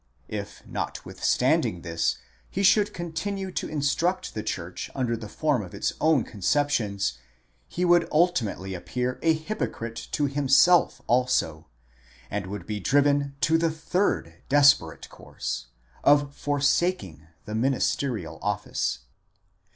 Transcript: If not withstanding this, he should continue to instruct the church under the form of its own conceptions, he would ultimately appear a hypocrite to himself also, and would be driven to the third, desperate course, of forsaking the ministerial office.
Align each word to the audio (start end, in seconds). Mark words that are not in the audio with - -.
If 0.29 0.63
not 0.65 1.05
withstanding 1.05 1.81
this, 1.83 2.17
he 2.49 2.63
should 2.63 2.91
continue 2.91 3.51
to 3.51 3.69
instruct 3.69 4.33
the 4.33 4.41
church 4.41 4.89
under 4.95 5.15
the 5.15 5.29
form 5.29 5.61
of 5.61 5.75
its 5.75 5.93
own 6.01 6.23
conceptions, 6.23 7.19
he 7.67 7.85
would 7.85 8.07
ultimately 8.11 8.73
appear 8.73 9.19
a 9.21 9.31
hypocrite 9.35 10.07
to 10.13 10.25
himself 10.25 11.01
also, 11.05 11.67
and 12.31 12.47
would 12.47 12.65
be 12.65 12.79
driven 12.79 13.35
to 13.41 13.59
the 13.59 13.69
third, 13.69 14.41
desperate 14.49 15.07
course, 15.09 15.67
of 16.03 16.33
forsaking 16.35 17.27
the 17.45 17.53
ministerial 17.53 18.39
office. 18.41 19.01